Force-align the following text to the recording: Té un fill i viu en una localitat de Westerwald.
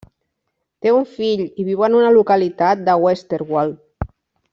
Té 0.85 0.93
un 0.99 1.03
fill 1.17 1.43
i 1.47 1.65
viu 1.67 1.85
en 1.89 1.97
una 1.99 2.13
localitat 2.15 2.81
de 2.89 2.97
Westerwald. 3.05 4.11